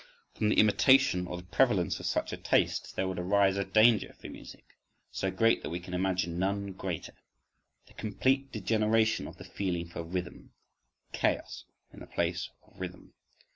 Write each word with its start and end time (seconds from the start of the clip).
From 0.33 0.49
the 0.49 0.57
imitation 0.57 1.27
or 1.27 1.37
the 1.37 1.43
prevalence 1.43 1.99
of 1.99 2.07
such 2.07 2.33
a 2.33 2.37
taste 2.37 2.95
there 2.95 3.07
would 3.07 3.19
arise 3.19 3.55
a 3.55 3.63
danger 3.63 4.13
for 4.13 4.29
music—so 4.29 5.29
great 5.29 5.61
that 5.61 5.69
we 5.69 5.79
can 5.79 5.93
imagine 5.93 6.39
none 6.39 6.71
greater—the 6.73 7.93
complete 7.93 8.51
degeneration 8.51 9.27
of 9.27 9.37
the 9.37 9.45
feeling 9.45 9.87
for 9.87 10.01
rhythm, 10.01 10.53
chaos 11.13 11.65
in 11.93 11.99
the 11.99 12.07
place 12.07 12.49
of 12.63 12.79
rhythm. 12.79 13.13